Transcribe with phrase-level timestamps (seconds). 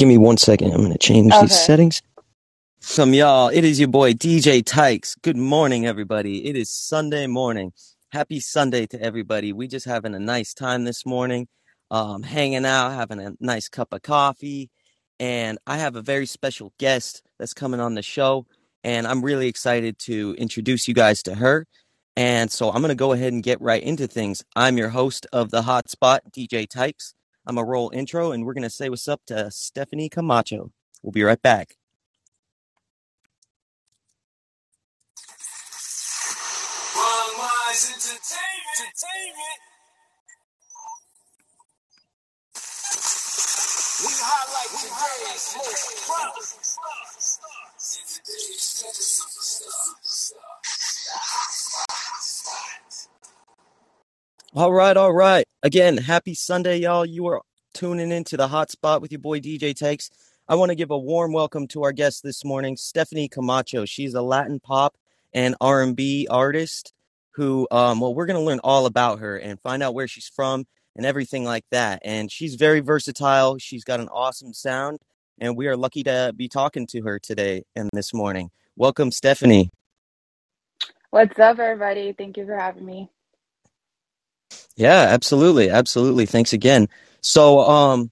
[0.00, 0.72] Give me one second.
[0.72, 1.42] I'm going to change okay.
[1.42, 2.00] these settings.
[2.78, 5.14] Some y'all, it is your boy DJ Tykes.
[5.16, 6.46] Good morning, everybody.
[6.46, 7.74] It is Sunday morning.
[8.10, 9.52] Happy Sunday to everybody.
[9.52, 11.48] We just having a nice time this morning,
[11.90, 14.70] um, hanging out, having a nice cup of coffee.
[15.18, 18.46] And I have a very special guest that's coming on the show.
[18.82, 21.66] And I'm really excited to introduce you guys to her.
[22.16, 24.42] And so I'm going to go ahead and get right into things.
[24.56, 27.12] I'm your host of the Hotspot, DJ Tykes.
[27.46, 30.72] I'm a roll intro, and we're going to say what's up to Stephany Camacho.
[31.02, 31.76] We'll be right back.
[44.00, 45.90] We highlight today's most
[54.52, 55.46] All right, all right.
[55.62, 57.06] Again, happy Sunday, y'all.
[57.06, 57.40] You are
[57.72, 60.10] tuning into the hot spot with your boy DJ Takes.
[60.48, 63.84] I want to give a warm welcome to our guest this morning, Stephany Camacho.
[63.84, 64.96] She's a Latin pop
[65.32, 66.92] and R&B artist
[67.36, 70.26] who, um, well, we're going to learn all about her and find out where she's
[70.26, 72.02] from and everything like that.
[72.04, 73.56] And she's very versatile.
[73.58, 74.98] She's got an awesome sound,
[75.38, 78.50] and we are lucky to be talking to her today and this morning.
[78.74, 79.70] Welcome, Stephany.
[81.10, 82.14] What's up, everybody?
[82.18, 83.10] Thank you for having me.
[84.80, 85.68] Yeah, absolutely.
[85.68, 86.24] Absolutely.
[86.24, 86.88] Thanks again.
[87.20, 88.10] So, um,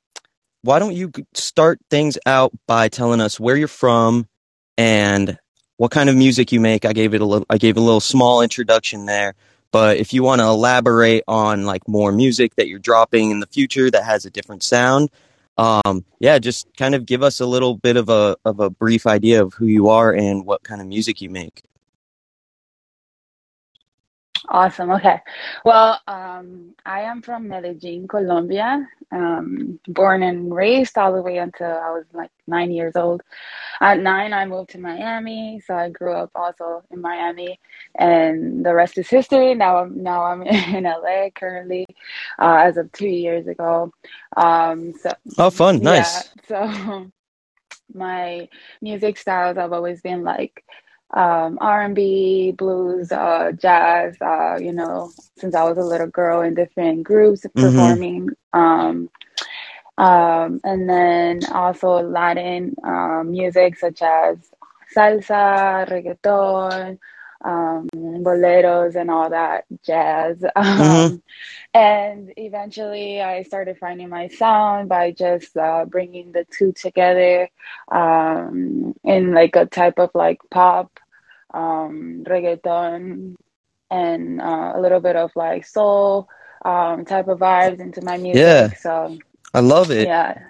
[0.60, 4.28] why don't you start things out by telling us where you're from
[4.76, 5.38] and
[5.78, 6.84] what kind of music you make?
[6.84, 9.34] I gave it a little, I gave a little small introduction there,
[9.72, 13.46] but if you want to elaborate on like more music that you're dropping in the
[13.46, 15.08] future that has a different sound,
[15.56, 19.06] um, yeah, just kind of give us a little bit of a of a brief
[19.06, 21.62] idea of who you are and what kind of music you make.
[24.50, 24.90] Awesome.
[24.92, 25.20] Okay.
[25.64, 28.88] Well, um, I am from Medellin, Colombia.
[29.12, 33.22] Um, born and raised all the way until I was like nine years old.
[33.80, 37.58] At nine, I moved to Miami, so I grew up also in Miami,
[37.98, 39.54] and the rest is history.
[39.54, 41.86] Now I'm now I'm in LA currently,
[42.38, 43.92] uh, as of two years ago.
[44.36, 46.30] Um, so oh, fun, nice.
[46.50, 47.10] Yeah, so
[47.94, 48.48] my
[48.82, 50.64] music styles have always been like
[51.14, 56.54] um, R&B, blues, uh, jazz, uh, you know, since I was a little girl in
[56.54, 57.60] different groups mm-hmm.
[57.60, 58.28] performing.
[58.52, 59.10] Um,
[59.96, 64.36] um, and then also Latin um, music such as
[64.94, 66.98] salsa, reggaeton,
[67.44, 70.44] um, boleros, and all that jazz.
[70.56, 71.14] Mm-hmm.
[71.14, 71.22] Um,
[71.74, 77.48] and eventually, I started finding my sound by just uh, bringing the two together
[77.90, 80.98] um, in like a type of like pop,
[81.52, 83.36] um, reggaeton,
[83.90, 86.28] and uh, a little bit of like soul
[86.64, 88.40] um, type of vibes into my music.
[88.40, 88.72] Yeah.
[88.74, 89.18] So
[89.54, 90.06] I love it.
[90.06, 90.48] Yeah.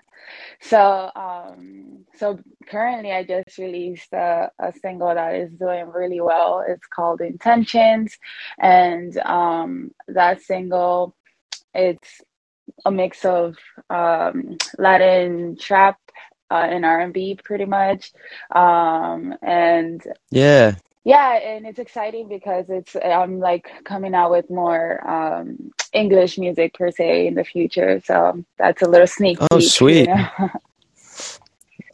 [0.61, 6.65] So, um, so currently I just released a, a, single that is doing really well.
[6.67, 8.19] It's called Intentions.
[8.59, 11.15] And, um, that single,
[11.75, 12.21] it's
[12.85, 13.57] a mix of,
[13.89, 15.99] um, Latin trap,
[16.51, 18.13] uh, and R&B pretty much.
[18.55, 20.75] Um, and yeah,
[21.05, 26.75] yeah and it's exciting because it's i'm like coming out with more um, english music
[26.75, 30.09] per se in the future so that's a little sneak oh peek, sweet.
[30.09, 30.51] You know?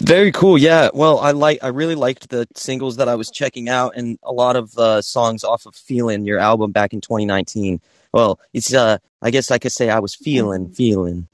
[0.02, 0.90] very cool yeah.
[0.92, 4.32] Well i like i really liked the singles that i was checking out and a
[4.32, 7.80] lot of uh, songs off of feeling your album back in 2019
[8.12, 10.74] well it's uh i guess i could say i was feeling mm-hmm.
[10.74, 11.28] feeling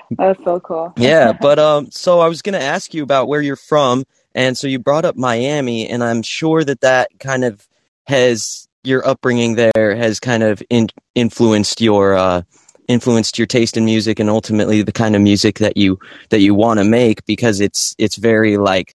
[0.16, 0.92] that's so cool.
[0.96, 4.04] Yeah but um so i was gonna ask you about where you're from
[4.38, 7.66] and so you brought up Miami, and I'm sure that that kind of
[8.06, 12.42] has your upbringing there has kind of in, influenced your uh,
[12.88, 15.98] influenced your taste in music, and ultimately the kind of music that you
[16.30, 18.94] that you want to make because it's it's very like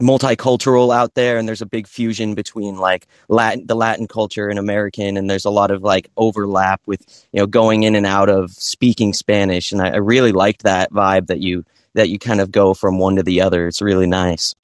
[0.00, 4.56] multicultural out there and there's a big fusion between like latin the latin culture and
[4.56, 8.28] american and there's a lot of like overlap with you know going in and out
[8.28, 11.64] of speaking spanish and i, I really liked that vibe that you
[11.98, 13.66] that you kind of go from one to the other.
[13.66, 14.54] It's really nice.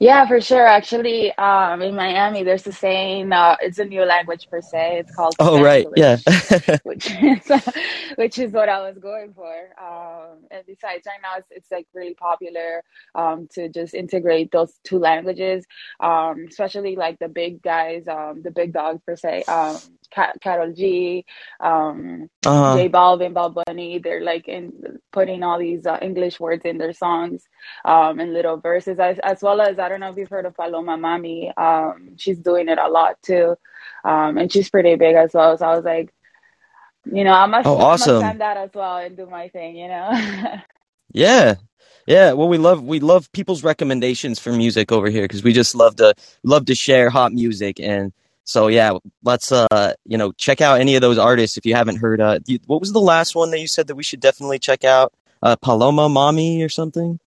[0.00, 0.66] Yeah, for sure.
[0.66, 3.32] Actually, um, in Miami, there's a saying.
[3.32, 4.98] Uh, it's a new language per se.
[5.00, 5.34] It's called.
[5.38, 6.18] Oh right, yeah.
[6.82, 7.50] which is
[8.16, 9.54] which is what I was going for.
[9.80, 12.82] Um, and besides, right now it's, it's like really popular
[13.14, 15.64] um, to just integrate those two languages,
[16.00, 19.44] um, especially like the big guys, um, the big dogs per se.
[20.16, 21.24] Um, Karol G,
[21.60, 22.76] um, uh-huh.
[22.76, 23.98] J Balvin, Bad Bunny.
[23.98, 27.44] They're like in putting all these uh, English words in their songs
[27.84, 30.56] um, and little verses, as, as well as I don't know if you've heard of
[30.56, 31.56] Paloma Mami.
[31.58, 33.56] Um, she's doing it a lot too,
[34.04, 35.56] um, and she's pretty big as well.
[35.56, 36.12] So I was like,
[37.04, 38.10] you know, I must, oh, awesome.
[38.10, 40.10] I must send that as well and do my thing, you know.
[41.12, 41.54] yeah,
[42.06, 42.32] yeah.
[42.32, 45.96] Well, we love we love people's recommendations for music over here because we just love
[45.96, 48.12] to love to share hot music and.
[48.44, 48.92] So yeah,
[49.22, 52.20] let's uh you know check out any of those artists if you haven't heard.
[52.20, 55.12] Uh, what was the last one that you said that we should definitely check out?
[55.42, 57.18] Uh, Paloma Mami or something.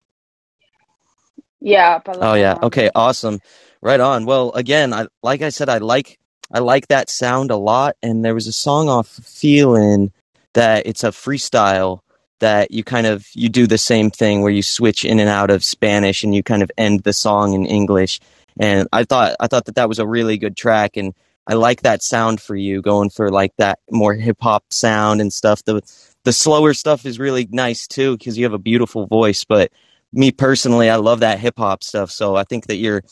[1.60, 2.00] Yeah.
[2.00, 2.58] Paloma oh yeah.
[2.64, 2.90] Okay.
[2.94, 3.40] Awesome.
[3.82, 4.26] Right on.
[4.26, 6.20] Well, again, I like I said, I like
[6.52, 7.96] I like that sound a lot.
[8.04, 10.12] And there was a song off Feeling
[10.54, 12.00] that it's a freestyle
[12.40, 15.50] that you kind of you do the same thing where you switch in and out
[15.50, 18.20] of Spanish and you kind of end the song in English.
[18.60, 21.14] And I thought I thought that that was a really good track and
[21.48, 25.34] I like that sound for you going for like that more hip hop sound and
[25.34, 25.64] stuff.
[25.66, 25.82] The
[26.24, 29.72] the slower stuff is really nice too because you have a beautiful voice, but
[30.14, 32.12] me personally, I love that hip hop stuff.
[32.12, 33.04] So I think that you're,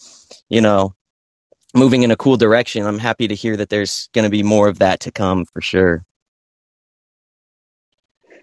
[0.49, 0.95] you know,
[1.75, 2.85] moving in a cool direction.
[2.85, 5.61] I'm happy to hear that there's going to be more of that to come for
[5.61, 6.05] sure.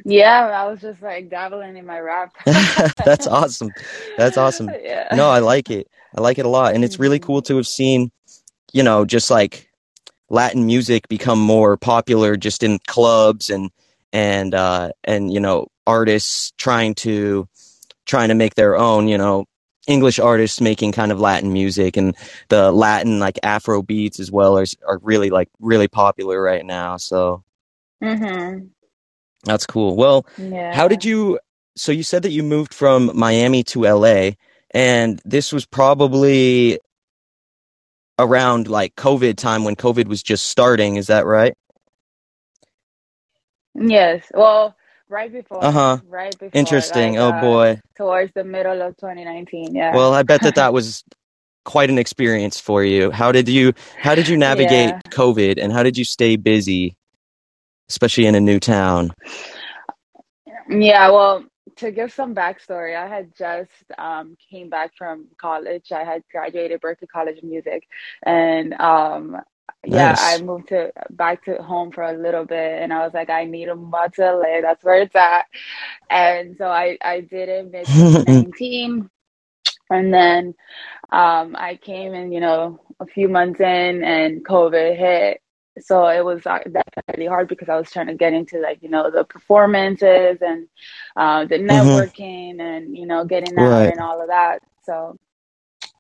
[0.05, 2.35] Yeah, I was just like dabbling in my rap.
[3.05, 3.75] That's awesome.
[4.17, 4.79] That's awesome.
[4.82, 5.08] Yeah.
[5.11, 5.88] No, I like it.
[6.16, 6.74] I like it a lot.
[6.74, 7.26] And it's really mm-hmm.
[7.26, 8.10] cool to have seen,
[8.72, 9.70] you know, just like
[10.28, 13.70] Latin music become more popular just in clubs and
[14.12, 17.48] and uh and you know, artists trying to
[18.06, 19.46] trying to make their own, you know,
[19.86, 22.16] English artists making kind of Latin music and
[22.48, 26.96] the Latin like Afro beats as well are are really like really popular right now.
[26.96, 27.42] So
[28.02, 28.66] mm-hmm.
[29.44, 29.96] that's cool.
[29.96, 30.74] Well, yeah.
[30.74, 31.38] how did you?
[31.76, 34.32] So you said that you moved from Miami to LA,
[34.72, 36.78] and this was probably
[38.19, 40.96] around like COVID time when COVID was just starting.
[40.96, 41.55] Is that right?
[43.75, 44.25] Yes.
[44.32, 44.76] Well,
[45.08, 45.64] right before.
[45.64, 45.99] Uh huh.
[46.06, 46.50] Right before.
[46.52, 47.14] Interesting.
[47.14, 47.81] Like, oh uh, boy.
[47.96, 49.75] Towards the middle of 2019.
[49.75, 49.94] Yeah.
[49.94, 51.02] Well, I bet that that was
[51.64, 53.11] quite an experience for you.
[53.11, 55.00] How did you How did you navigate yeah.
[55.11, 56.96] COVID, and how did you stay busy,
[57.88, 59.12] especially in a new town?
[60.69, 61.11] Yeah.
[61.11, 61.44] Well,
[61.80, 65.92] to give some backstory, I had just um, came back from college.
[65.92, 67.84] I had graduated Berklee College of Music,
[68.24, 69.36] and um,
[69.84, 73.30] yeah, I moved to back to home for a little bit, and I was like,
[73.30, 74.60] I need a move to LA.
[74.62, 75.46] That's where it's at.
[76.10, 79.10] And so I I did it mid 2019,
[79.90, 80.54] and then
[81.12, 85.42] um, I came in, you know, a few months in, and COVID hit.
[85.82, 88.88] So it was uh, definitely hard because I was trying to get into like you
[88.88, 90.68] know the performances and
[91.16, 91.70] uh, the mm-hmm.
[91.70, 92.60] networking mm-hmm.
[92.60, 93.92] and you know getting out right.
[93.92, 94.62] and all of that.
[94.84, 95.16] So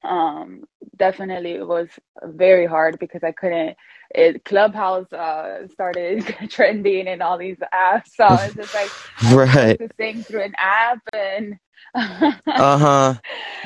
[0.02, 0.64] um
[0.96, 1.88] definitely it was
[2.24, 3.76] very hard because i couldn't
[4.14, 8.90] it clubhouse uh started trending and all these apps so it's just like
[9.34, 11.58] right to sing through an app and
[11.94, 13.14] uh-huh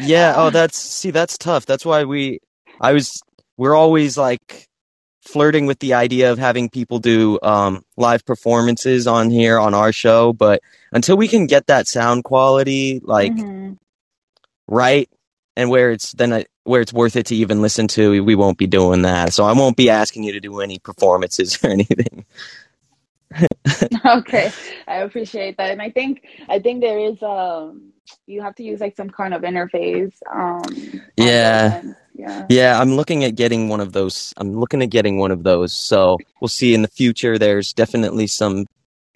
[0.03, 2.41] yeah oh that's see that's tough that's why we
[2.81, 3.23] i was
[3.57, 4.67] we're always like
[5.25, 9.93] flirting with the idea of having people do um live performances on here on our
[9.93, 10.61] show but
[10.93, 13.73] until we can get that sound quality like mm-hmm.
[14.69, 15.09] right
[15.57, 18.59] and where it's then I, where it's worth it to even listen to, we won't
[18.59, 19.33] be doing that.
[19.33, 22.25] So I won't be asking you to do any performances or anything.
[24.07, 24.53] okay,
[24.87, 27.93] I appreciate that, and I think I think there is um
[28.27, 30.15] you have to use like some kind of interface.
[30.33, 31.83] Um, yeah.
[32.15, 32.47] Yeah.
[32.49, 34.33] Yeah, I'm looking at getting one of those.
[34.37, 35.73] I'm looking at getting one of those.
[35.75, 37.39] So we'll see in the future.
[37.39, 38.67] There's definitely some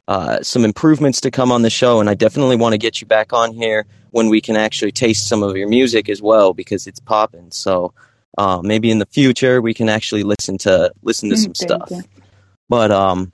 [0.08, 3.06] uh, some improvements to come on the show, and I definitely want to get you
[3.06, 6.86] back on here when we can actually taste some of your music as well because
[6.86, 7.50] it's popping.
[7.50, 7.92] So
[8.36, 11.88] uh, maybe in the future we can actually listen to listen to mm, some stuff.
[11.90, 12.02] You.
[12.68, 13.32] But um,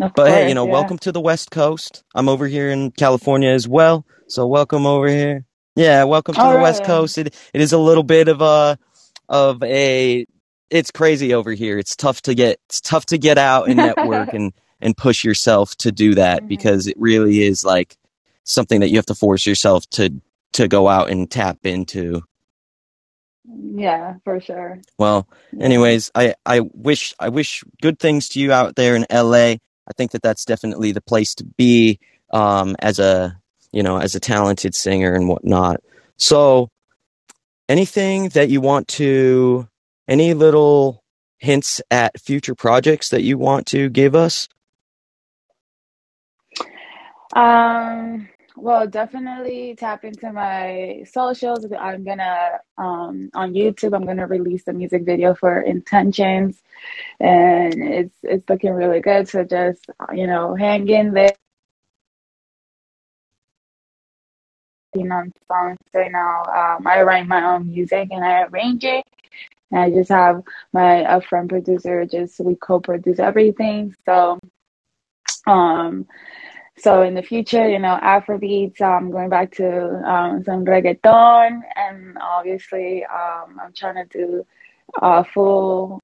[0.00, 0.72] of but course, hey, you know, yeah.
[0.72, 2.02] welcome to the West Coast.
[2.14, 5.44] I'm over here in California as well, so welcome over here.
[5.76, 6.62] Yeah, welcome to All the right.
[6.62, 7.18] West Coast.
[7.18, 8.78] It it is a little bit of a
[9.28, 10.26] of a
[10.68, 11.78] it's crazy over here.
[11.78, 15.76] It's tough to get it's tough to get out and network and and push yourself
[15.76, 16.48] to do that mm-hmm.
[16.48, 17.96] because it really is like
[18.44, 20.20] something that you have to force yourself to
[20.52, 22.22] to go out and tap into
[23.74, 25.28] yeah for sure well
[25.60, 29.58] anyways i i wish i wish good things to you out there in la i
[29.96, 31.98] think that that's definitely the place to be
[32.30, 33.36] um as a
[33.72, 35.80] you know as a talented singer and whatnot
[36.16, 36.68] so
[37.68, 39.68] anything that you want to
[40.08, 41.02] any little
[41.38, 44.48] hints at future projects that you want to give us
[47.34, 51.64] um, well, definitely tap into my socials.
[51.78, 53.94] I'm gonna um, on YouTube.
[53.94, 56.60] I'm gonna release a music video for Intentions,
[57.20, 59.28] and it's it's looking really good.
[59.28, 61.32] So just you know, hang in there.
[64.94, 66.42] On songs right now.
[66.44, 69.04] Um, I write my own music and I arrange it.
[69.70, 70.42] And I just have
[70.72, 72.04] my upfront producer.
[72.06, 73.94] Just we co-produce everything.
[74.04, 74.38] So
[75.46, 76.06] Um,
[76.78, 82.18] so in the future, you know, Afrobeats, I'm going back to um, some reggaeton, and
[82.20, 84.46] obviously, um, I'm trying to do
[85.00, 86.00] a full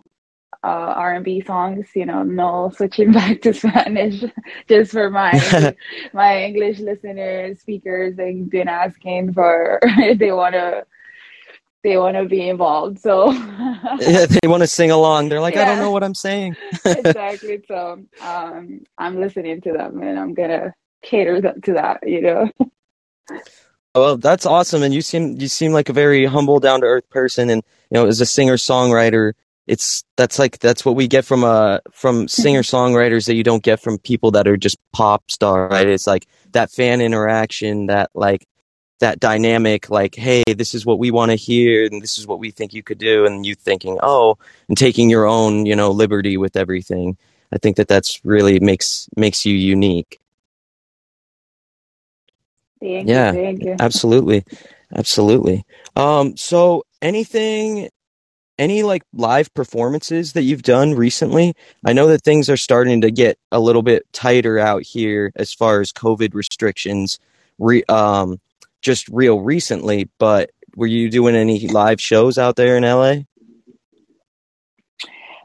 [0.67, 1.87] uh, R&B songs.
[1.95, 4.25] You know, no switching back to Spanish,
[4.69, 5.75] just for my
[6.13, 8.17] my English listeners, speakers.
[8.17, 10.85] They've been asking for if they want to
[11.85, 12.99] they want to be involved.
[12.99, 13.31] So
[14.01, 15.29] yeah, they want to sing along.
[15.29, 15.63] They're like, yeah.
[15.63, 16.57] I don't know what I'm saying.
[16.85, 17.63] exactly.
[17.69, 22.01] So um, I'm listening to them, and I'm gonna cater to that.
[22.07, 22.51] You know.
[23.95, 27.09] Well, that's awesome, and you seem you seem like a very humble, down to earth
[27.09, 29.33] person, and you know, as a singer songwriter,
[29.67, 33.63] it's that's like that's what we get from uh from singer songwriters that you don't
[33.63, 35.89] get from people that are just pop star, right?
[35.89, 38.47] It's like that fan interaction, that like
[39.01, 42.39] that dynamic like hey this is what we want to hear and this is what
[42.39, 45.91] we think you could do and you thinking oh and taking your own you know
[45.91, 47.17] liberty with everything
[47.53, 50.19] i think that that's really makes makes you unique
[52.81, 53.77] thank yeah you, you.
[53.81, 54.43] absolutely
[54.95, 55.63] absolutely
[55.97, 57.91] um so anything
[58.59, 63.11] any like live performances that you've done recently i know that things are starting to
[63.11, 67.19] get a little bit tighter out here as far as covid restrictions
[67.59, 68.39] Re, um
[68.87, 73.25] just real recently, but were you doing any live shows out there in LA?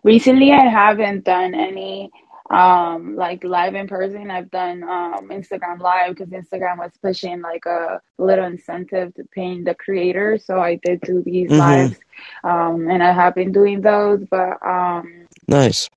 [0.04, 2.12] Recently, I haven't done any
[2.52, 7.66] um like live in person i've done um instagram live because instagram was pushing like
[7.66, 11.60] a little incentive to paying the creators so i did do these mm-hmm.
[11.60, 11.96] lives
[12.44, 15.90] um and i have been doing those but um nice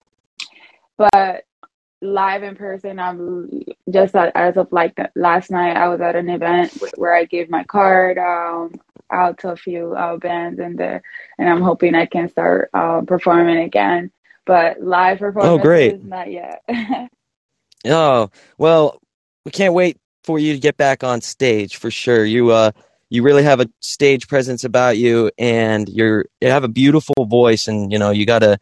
[0.96, 1.44] but
[2.04, 2.98] live in person.
[2.98, 3.50] I'm
[3.90, 7.64] just as of like last night, I was at an event where I gave my
[7.64, 8.74] card um,
[9.10, 11.02] out to a few uh, bands in there,
[11.38, 14.10] and I'm hoping I can start uh, performing again.
[14.46, 16.62] But live performance, oh great, not yet.
[17.86, 19.00] oh well,
[19.44, 22.24] we can't wait for you to get back on stage for sure.
[22.24, 22.72] You uh,
[23.08, 27.68] you really have a stage presence about you, and you're you have a beautiful voice,
[27.68, 28.58] and you know you got a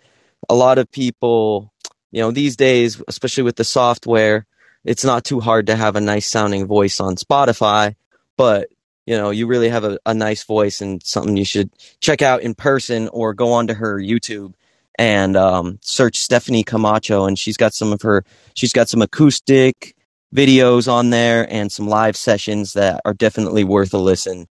[0.48, 1.72] a lot of people
[2.12, 4.46] you know, these days, especially with the software,
[4.84, 7.96] it's not too hard to have a nice sounding voice on Spotify,
[8.36, 8.68] but
[9.06, 11.70] you know, you really have a, a nice voice and something you should
[12.00, 14.54] check out in person or go onto her YouTube
[14.98, 17.26] and um, search Stephany Camacho.
[17.26, 19.96] And she's got some of her, she's got some acoustic
[20.34, 24.48] videos on there and some live sessions that are definitely worth a listen.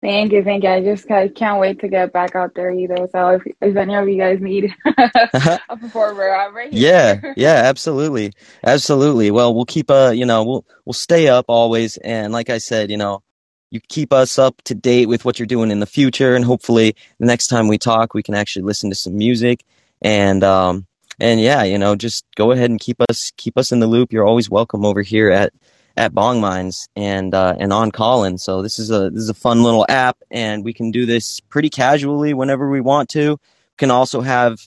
[0.00, 0.70] Thank you, thank you.
[0.70, 3.08] I just I can't wait to get back out there either.
[3.10, 6.88] So if, if any of you guys need a performer, I'm right here.
[6.88, 8.32] Yeah, yeah, absolutely,
[8.64, 9.32] absolutely.
[9.32, 12.90] Well, we'll keep uh, you know, we'll we'll stay up always, and like I said,
[12.92, 13.22] you know,
[13.70, 16.94] you keep us up to date with what you're doing in the future, and hopefully
[17.18, 19.64] the next time we talk, we can actually listen to some music,
[20.02, 20.86] and um,
[21.20, 24.12] and yeah, you know, just go ahead and keep us keep us in the loop.
[24.12, 25.52] You're always welcome over here at
[25.96, 28.38] at Bong Minds and uh, and on Callin.
[28.38, 31.40] So this is a this is a fun little app, and we can do this
[31.40, 33.32] pretty casually whenever we want to.
[33.32, 34.66] We can also have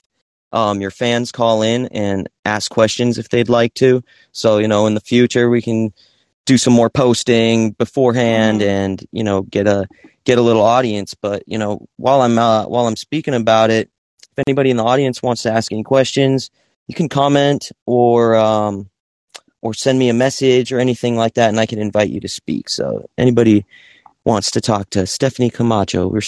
[0.52, 4.04] um, your fans call in and ask questions if they'd like to.
[4.32, 5.92] So you know, in the future, we can
[6.46, 8.70] do some more posting beforehand, mm-hmm.
[8.70, 9.86] and you know, get a
[10.24, 11.14] get a little audience.
[11.14, 13.90] But you know, while I'm uh, while I'm speaking about it,
[14.36, 16.50] if anybody in the audience wants to ask any questions,
[16.86, 18.90] you can comment or um,
[19.60, 22.28] or send me a message or anything like that, and I can invite you to
[22.28, 22.68] speak.
[22.68, 23.64] So anybody
[24.24, 26.22] wants to talk to Stephany Camacho, we're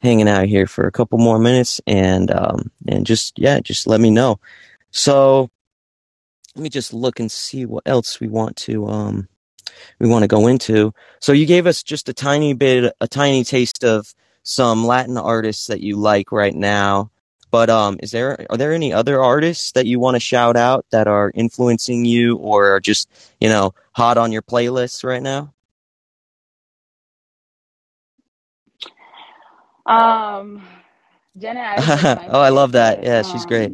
[0.00, 4.00] hanging out here for a couple more minutes, and um, and just yeah, just let
[4.00, 4.38] me know.
[4.90, 5.50] So
[6.54, 9.28] let me just look and see what else we want to um
[9.98, 10.92] we want to go into.
[11.20, 15.66] So you gave us just a tiny bit, a tiny taste of some Latin artists
[15.66, 17.10] that you like right now.
[17.50, 20.84] But um, is there are there any other artists that you want to shout out
[20.90, 23.08] that are influencing you or are just
[23.40, 25.54] you know hot on your playlists right now?
[29.86, 30.62] Um,
[31.38, 31.74] Jenna.
[32.28, 33.02] oh, I love that.
[33.04, 33.72] Yeah, she's um, great.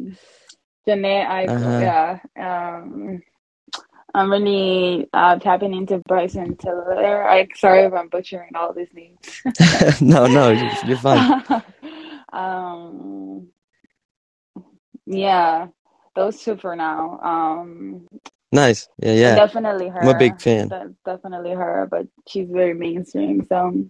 [0.87, 2.19] Jhené uh-huh.
[2.37, 2.79] yeah.
[2.81, 3.21] Um,
[4.13, 7.27] I'm really uh, tapping into Bryson Tiller.
[7.27, 9.17] I sorry if I'm butchering all these names.
[10.01, 11.43] no, no, you're, you're fine.
[12.33, 13.47] um,
[15.07, 15.67] yeah,
[16.15, 17.19] those two for now.
[17.21, 18.07] Um,
[18.51, 18.87] nice.
[19.01, 19.35] Yeah, yeah.
[19.35, 20.01] Definitely her.
[20.01, 20.67] I'm a big fan.
[20.67, 23.45] De- definitely her, but she's very mainstream.
[23.47, 23.87] So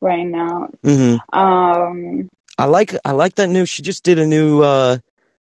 [0.00, 1.38] right now, mm-hmm.
[1.38, 2.28] um,
[2.58, 3.64] I like I like that new.
[3.64, 4.62] She just did a new.
[4.62, 4.98] uh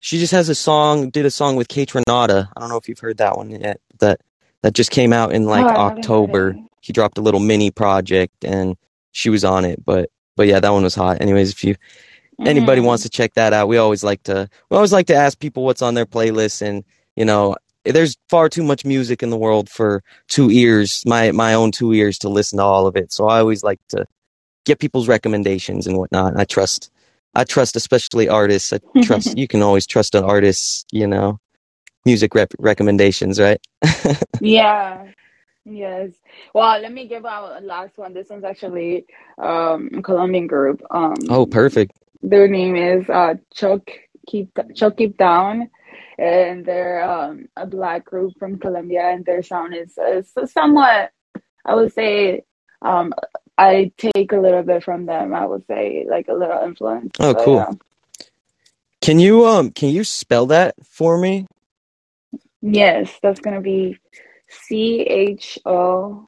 [0.00, 1.10] She just has a song.
[1.10, 2.48] Did a song with Kaytranada.
[2.56, 3.80] I don't know if you've heard that one yet.
[4.00, 4.20] That
[4.62, 6.56] that just came out in like oh, October.
[6.80, 8.76] He dropped a little mini project and
[9.12, 9.84] she was on it.
[9.84, 11.20] But but yeah, that one was hot.
[11.20, 11.76] Anyways, if you
[12.46, 15.38] anybody wants to check that out, we always like to we always like to ask
[15.38, 16.84] people what's on their playlist, and
[17.16, 21.54] you know, there's far too much music in the world for two ears, my my
[21.54, 23.12] own two ears to listen to all of it.
[23.12, 24.06] So I always like to
[24.64, 26.38] get people's recommendations and whatnot.
[26.38, 26.90] I trust
[27.34, 28.72] I trust especially artists.
[28.74, 31.38] I trust you can always trust an artist, you know,
[32.06, 33.60] music rep- recommendations, right?
[34.40, 35.06] yeah.
[35.64, 36.12] Yes.
[36.54, 38.14] Well, let me give out a last one.
[38.14, 39.06] This one's actually
[39.42, 40.82] um a Colombian group.
[40.90, 41.92] Um Oh, perfect.
[42.22, 43.82] Their name is uh Chuck
[44.28, 45.68] Keep ChocQuibTown
[46.18, 51.10] and they're um a black group from Colombia and their sound is, is somewhat
[51.66, 52.44] I would say
[52.82, 53.14] um
[53.60, 55.34] I take a little bit from them.
[55.34, 57.10] I would say like a little influence.
[57.20, 57.56] Oh, cool.
[57.56, 57.70] yeah.
[59.02, 61.46] Can you um can you spell that for me?
[62.62, 63.98] Yes, that's gonna be
[64.48, 66.26] C H O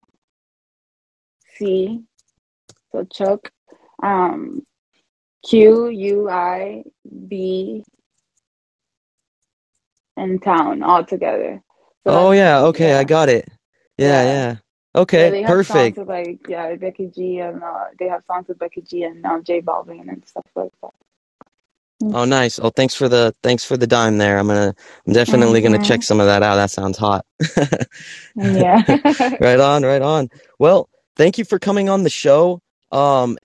[1.57, 2.03] C.
[2.93, 3.51] So Choc.
[4.03, 4.67] Um,
[5.49, 6.85] Q U I
[7.29, 7.85] B
[10.17, 11.63] and town all together.
[12.05, 13.49] So Oh yeah, okay, I got it.
[13.99, 14.25] Yeah, Yeah.
[14.25, 14.57] yeah.
[15.17, 15.97] Yeah, Okay, have perfect.
[15.97, 19.41] with like yeah Becky G and uh, they have songs with Becky G and uh,
[19.41, 20.93] J Balvin and stuff like that.
[22.13, 22.59] Oh, nice.
[22.59, 24.39] Oh, thanks for the thanks for the dime there.
[24.39, 24.75] I'm gonna
[25.07, 25.85] I'm definitely gonna Mhm.
[25.85, 26.57] check some of that out.
[26.57, 27.27] That sounds hot.
[28.37, 28.83] Yeah.
[29.41, 30.31] right on, right on.
[30.59, 32.61] Well, thank you for coming on the show.
[32.93, 33.39] Um,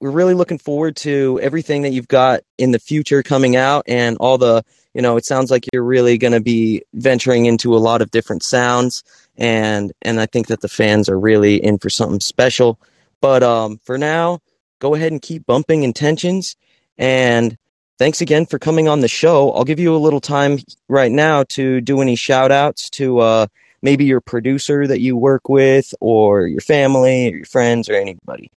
[0.00, 4.18] we're really looking forward to everything that you've got in the future coming out and
[4.18, 7.78] all the, you know, it sounds like you're really going to be venturing into a
[7.78, 9.02] lot of different sounds
[9.36, 12.78] and and I think that the fans are really in for something special.
[13.20, 14.40] But um for now,
[14.80, 16.56] go ahead and keep bumping intentions
[16.98, 17.56] and
[17.98, 19.52] thanks again for coming on the show.
[19.52, 23.46] I'll give you a little time right now to do any shout outs to uh
[23.82, 28.50] maybe your producer that you work with or your family or your friends or anybody.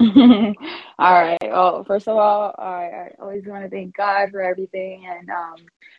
[0.00, 0.54] All
[0.98, 1.38] right.
[1.42, 5.56] Well, first of all, I, I always want to thank God for everything and um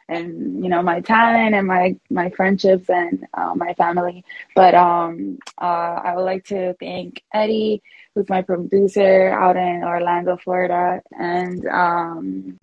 [0.09, 4.23] and you know my talent and my my friendships and uh, my family.
[4.55, 5.65] But um uh
[6.03, 7.81] I would like to thank Eddie,
[8.15, 12.59] who's my producer out in Orlando, Florida, and um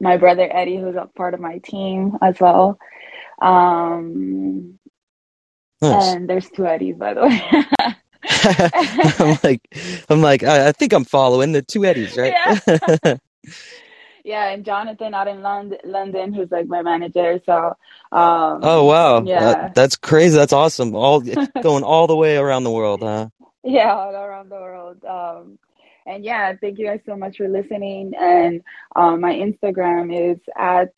[0.00, 2.78] my brother Eddie, who's a part of my team as well.
[3.40, 4.78] Um
[5.82, 6.18] Nice.
[6.18, 7.64] and there's two Eddies by the way.
[8.24, 9.60] I'm like,
[10.08, 12.34] I'm like, I, I think I'm following the two Eddies, right?
[12.34, 13.16] Yeah,
[14.24, 17.40] yeah, and Jonathan out in London, London, who's like my manager.
[17.46, 17.76] So,
[18.12, 20.36] um, oh wow, yeah, That- that's crazy.
[20.36, 20.94] That's awesome.
[20.94, 21.20] All
[21.62, 23.28] going all the way around the world, huh?
[23.64, 25.04] yeah, all around the world.
[25.04, 25.58] Um,
[26.06, 28.14] and yeah, thank you guys so much for listening.
[28.18, 28.62] And
[28.96, 30.92] um, my Instagram is at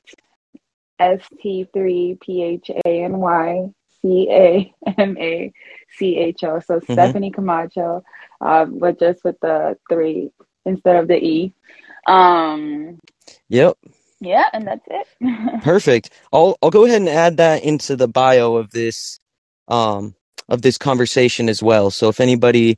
[4.05, 6.61] st3phany-c-a-m-a-c-h-o.
[6.61, 6.97] So Mhm.
[6.97, 8.03] Stephany Camacho,
[8.41, 10.31] um, but just with the three
[10.65, 11.53] instead of the e.
[12.07, 12.99] Um,
[13.49, 13.77] Yep,
[14.21, 15.07] yeah, and that's it.
[15.63, 16.11] perfect.
[16.33, 19.19] I'll I'll go ahead and add that into the bio of this
[19.69, 20.15] um
[20.49, 21.91] of this conversation as well.
[21.91, 22.77] So if anybody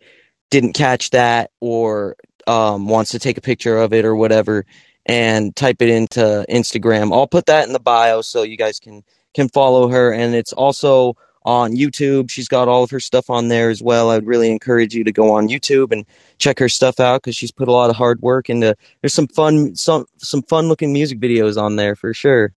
[0.51, 4.65] didn't catch that or um wants to take a picture of it or whatever
[5.07, 9.03] and type it into Instagram, I'll put that in the bio so you guys can
[9.35, 12.31] can follow her and it's also on YouTube.
[12.31, 14.11] She's got all of her stuff on there as well.
[14.11, 16.07] I'd really encourage you to go on YouTube and
[16.39, 18.77] check her stuff out because she's put a lot of hard work into.
[19.01, 22.55] There's some fun, some some fun looking music videos on there for sure.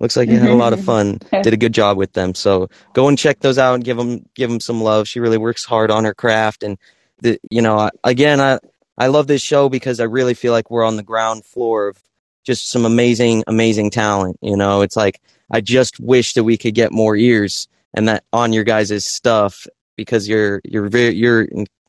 [0.00, 0.86] Looks like you had a lot of mm-hmm.
[0.86, 1.20] fun.
[1.42, 2.34] Did a good job with them.
[2.34, 5.08] So go and check those out and give them give them some love.
[5.08, 6.78] She really works hard on her craft and
[7.20, 8.60] the you know I- again I
[8.96, 12.02] I love this show because I really feel like we're on the ground floor of
[12.44, 14.38] just some amazing amazing talent.
[14.42, 15.20] You know, it's like
[15.50, 19.66] I just wish that we could get more ears and that on your guys' stuff
[19.96, 21.46] because you're you're very you're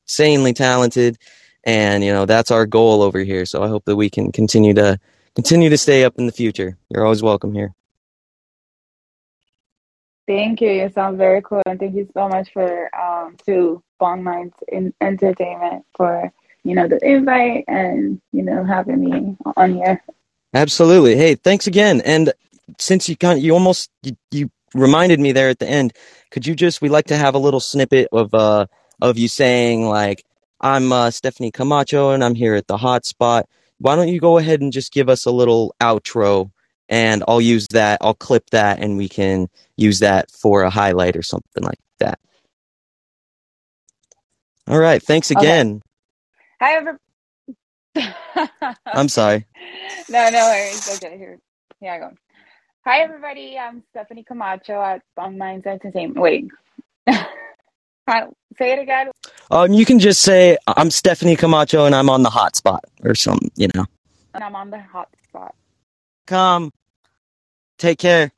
[0.07, 1.17] insanely talented
[1.63, 3.45] and you know that's our goal over here.
[3.45, 4.99] So I hope that we can continue to
[5.35, 6.77] continue to stay up in the future.
[6.89, 7.73] You're always welcome here.
[10.27, 10.69] Thank you.
[10.69, 14.93] You sound very cool, and thank you so much for um to Bong Minds in
[15.01, 16.31] Entertainment for
[16.63, 20.03] you know the invite and you know having me on here.
[20.53, 21.17] Absolutely.
[21.17, 22.01] Hey, thanks again.
[22.01, 22.33] And
[22.79, 25.93] since you kind of, you almost you, you reminded me there at the end,
[26.31, 28.67] could you just we like to have a little snippet of uh
[29.01, 30.25] of you saying like
[30.61, 33.49] I'm uh, Stephany Camacho and I'm here at the hot spot.
[33.79, 36.51] Why don't you go ahead and just give us a little outro
[36.89, 37.99] and I'll use that.
[38.03, 42.19] I'll clip that and we can use that for a highlight or something like that.
[44.67, 45.03] All right.
[45.03, 45.55] Thanks Okay.
[45.55, 45.81] again.
[46.61, 46.99] Hi, everybody.
[48.93, 49.45] I'm sorry.
[50.09, 50.87] no, no worries.
[50.87, 51.39] Okay, here,
[51.79, 52.11] here I go.
[52.85, 53.57] Hi, everybody.
[53.57, 56.19] I'm Stephany Camacho at Bong Minds Entertainment.
[56.19, 56.47] Wait.
[58.57, 59.11] Say it again.
[59.51, 63.15] Um, you can just say I'm Stephany Camacho and I'm on the hot spot or
[63.15, 63.85] something, you know.
[64.33, 65.55] And I'm on the hot spot.
[66.27, 66.71] Come.
[67.77, 68.31] Take care.